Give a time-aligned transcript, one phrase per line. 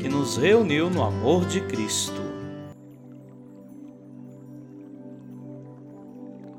[0.00, 2.22] que nos reuniu no amor de Cristo.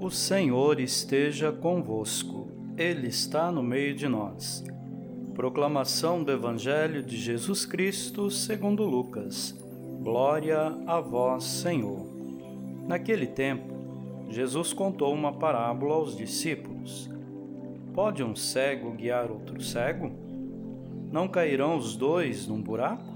[0.00, 4.64] O Senhor esteja convosco, Ele está no meio de nós.
[5.34, 9.54] Proclamação do Evangelho de Jesus Cristo segundo Lucas.
[10.02, 12.06] Glória a vós, Senhor.
[12.88, 13.74] Naquele tempo,
[14.30, 17.10] Jesus contou uma parábola aos discípulos.
[17.92, 20.10] Pode um cego guiar outro cego?
[21.12, 23.15] Não cairão os dois num buraco?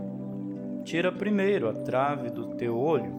[0.83, 3.13] Tira primeiro a trave do teu olho,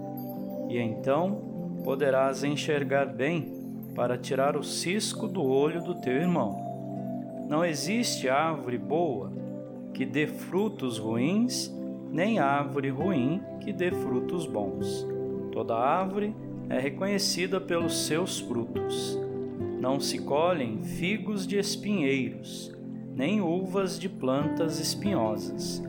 [0.69, 3.53] e então poderás enxergar bem
[3.95, 7.45] para tirar o cisco do olho do teu irmão.
[7.49, 9.33] Não existe árvore boa
[9.93, 11.73] que dê frutos ruins,
[12.11, 15.07] nem árvore ruim que dê frutos bons.
[15.53, 16.35] Toda árvore
[16.69, 19.19] é reconhecida pelos seus frutos.
[19.79, 22.73] Não se colhem figos de espinheiros,
[23.15, 25.83] nem uvas de plantas espinhosas.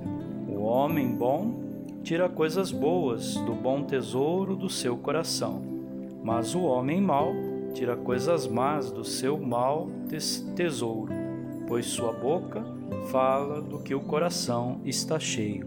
[0.48, 1.63] O homem bom
[2.04, 5.62] tira coisas boas do bom tesouro do seu coração,
[6.22, 7.34] mas o homem mau
[7.74, 9.90] tira coisas más do seu mau
[10.54, 11.14] tesouro,
[11.66, 12.62] pois sua boca
[13.10, 15.66] fala do que o coração está cheio.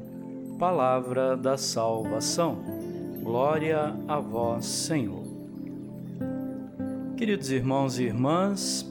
[0.59, 2.59] Palavra da salvação.
[3.23, 5.25] Glória a vós, Senhor.
[7.17, 8.87] Queridos irmãos e irmãs,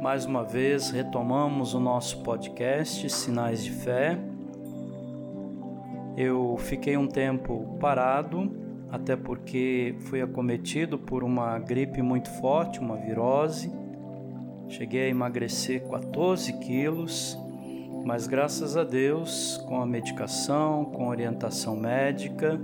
[0.00, 4.18] mais uma vez retomamos o nosso podcast Sinais de Fé
[6.20, 8.50] eu fiquei um tempo parado,
[8.90, 13.70] até porque fui acometido por uma gripe muito forte, uma virose.
[14.68, 17.38] Cheguei a emagrecer 14 quilos,
[18.04, 22.60] mas graças a Deus, com a medicação, com orientação médica,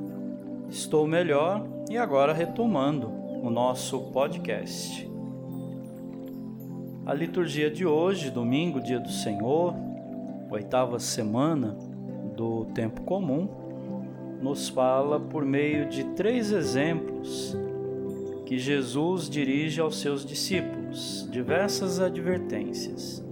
[0.68, 3.06] estou melhor e agora retomando
[3.40, 5.08] o nosso podcast.
[7.06, 9.76] A liturgia de hoje, domingo, dia do Senhor,
[10.50, 11.93] oitava semana,
[12.36, 13.48] do tempo comum,
[14.40, 17.56] nos fala por meio de três exemplos
[18.44, 23.24] que Jesus dirige aos seus discípulos, diversas advertências.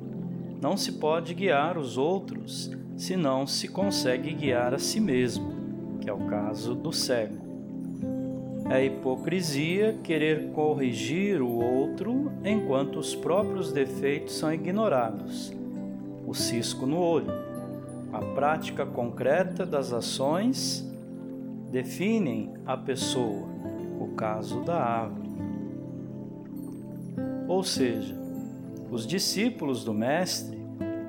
[0.60, 5.52] Não se pode guiar os outros se não se consegue guiar a si mesmo,
[6.00, 7.42] que é o caso do cego.
[8.70, 15.52] É hipocrisia querer corrigir o outro enquanto os próprios defeitos são ignorados.
[16.26, 17.51] O cisco no olho
[18.12, 20.86] a prática concreta das ações
[21.70, 23.48] definem a pessoa,
[23.98, 25.30] o caso da árvore.
[27.48, 28.14] Ou seja,
[28.90, 30.58] os discípulos do Mestre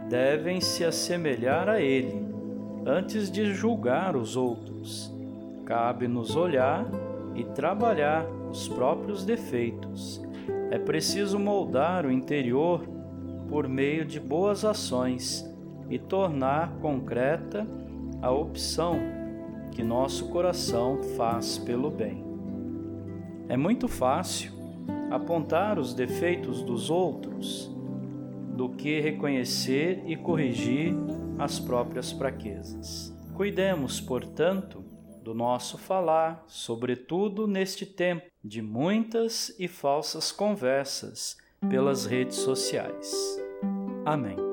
[0.09, 2.25] devem se assemelhar a ele
[2.86, 5.13] antes de julgar os outros.
[5.66, 6.86] Cabe-nos olhar
[7.36, 10.22] e trabalhar os próprios defeitos.
[10.72, 12.88] É preciso moldar o interior
[13.50, 15.53] por meio de boas ações
[15.90, 17.68] e tornar concreta
[18.22, 19.00] a opção
[19.72, 22.24] que nosso coração faz pelo bem.
[23.50, 24.52] É muito fácil
[25.12, 27.72] apontar os defeitos dos outros
[28.56, 30.94] do que reconhecer e corrigir
[31.38, 33.14] as próprias fraquezas.
[33.34, 34.84] Cuidemos, portanto,
[35.24, 41.38] do nosso falar, sobretudo neste tempo de muitas e falsas conversas
[41.69, 43.40] pelas redes sociais.
[44.06, 44.53] Amém.